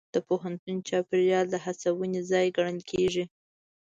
د 0.15 0.17
پوهنتون 0.27 0.77
چاپېریال 0.87 1.45
د 1.51 1.55
هڅونې 1.65 2.21
ځای 2.31 2.47
ګڼل 2.57 2.79
کېږي. 2.91 3.23